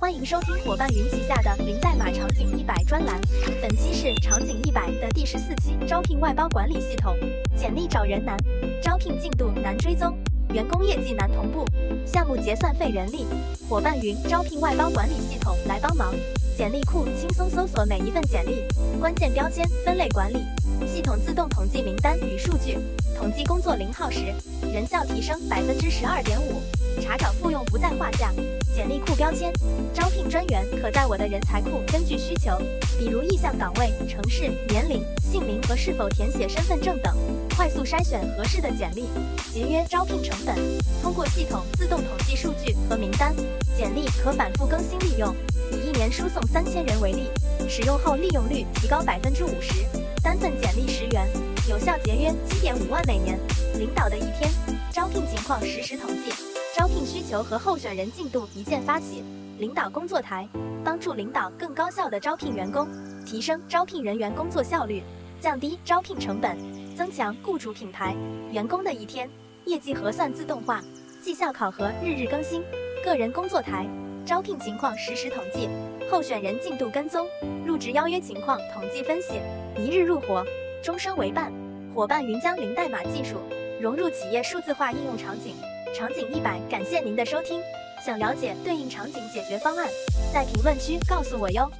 [0.00, 3.20] 欢迎收听伙伴云旗下的零代码场景一百专栏，
[3.60, 7.16] 本期是场景一百的第十四期，招聘外包管理系统，
[7.56, 8.36] 简历找人难，
[8.80, 10.16] 招聘进度难追踪，
[10.50, 11.64] 员工业绩难同步，
[12.06, 13.26] 项目结算费人力，
[13.68, 16.14] 伙伴云招聘外包管理系统来帮忙，
[16.56, 18.62] 简历库轻松搜索每一份简历，
[19.00, 20.44] 关键标签分类管理，
[20.86, 22.78] 系统自动统计名单与数据，
[23.16, 24.32] 统计工作零耗时，
[24.72, 26.62] 人效提升百分之十二点五。
[27.00, 28.32] 查找复用不在话下，
[28.74, 29.52] 简历库标签，
[29.94, 32.58] 招聘专员可在我的人才库根据需求，
[32.98, 37.16] 比如意向岗位、城市、年龄、姓名和是否填写身份证等，
[37.56, 39.04] 快速筛选合适的简历，
[39.52, 40.56] 节约招聘成本。
[41.02, 43.34] 通过系统自动统计数据和名单，
[43.76, 45.34] 简历可反复更新利用。
[45.70, 47.30] 以一年输送三千人为例，
[47.68, 49.84] 使用后利用率提高百分之五十，
[50.22, 51.28] 单份简历十元，
[51.68, 53.38] 有效节约七点五万每年。
[53.78, 54.50] 领导的一天，
[54.90, 56.47] 招聘情况实时统计。
[56.88, 59.22] 招聘需求和候选人进度一键发起，
[59.58, 60.48] 领导工作台
[60.82, 62.88] 帮助领导更高效的招聘员工，
[63.26, 65.02] 提升招聘人员工作效率，
[65.38, 66.56] 降低招聘成本，
[66.96, 68.16] 增强雇主品牌。
[68.50, 69.28] 员工的一天
[69.66, 70.82] 业绩核算自动化，
[71.22, 72.62] 绩效考核日日更新。
[73.04, 73.86] 个人工作台
[74.24, 75.68] 招聘情况实时统计，
[76.10, 77.26] 候选人进度跟踪，
[77.66, 79.34] 入职邀约情况统计分析，
[79.76, 80.42] 一日入伙，
[80.82, 81.52] 终生为伴。
[81.94, 83.36] 伙伴云将零代码技术
[83.78, 85.54] 融入企业数字化应用场景。
[85.94, 87.60] 场景一百，感谢您的收听。
[88.04, 89.88] 想了解对应场景解决方案，
[90.32, 91.70] 在评论区告诉我哟。